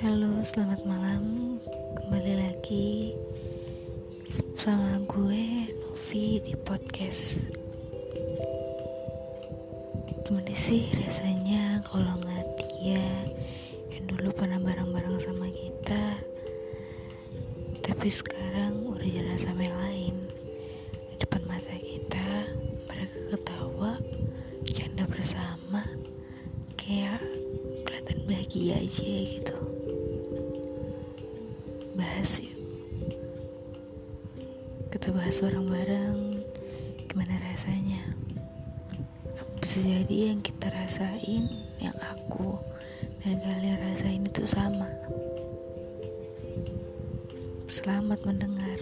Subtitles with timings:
[0.00, 1.60] Halo, selamat malam.
[1.92, 3.12] Kembali lagi
[4.56, 7.52] sama gue Novi di podcast.
[10.24, 12.48] Gimana sih rasanya kalau ngeliat
[12.80, 13.04] dia
[13.92, 16.16] yang dulu pernah bareng-bareng sama kita,
[17.84, 20.14] tapi sekarang udah jalan sama yang lain
[21.12, 22.48] di depan mata kita.
[22.88, 24.00] Mereka ketawa,
[24.64, 25.84] canda bersama,
[26.80, 27.20] kayak
[27.84, 29.69] kelihatan bahagia aja gitu
[32.00, 32.56] bahas yuk.
[34.88, 36.40] Kita bahas bareng-bareng
[37.12, 38.00] gimana rasanya?
[39.60, 41.44] Bisa jadi yang kita rasain
[41.76, 42.56] yang aku
[43.20, 44.88] dan kalian rasain itu sama.
[47.68, 48.80] Selamat mendengar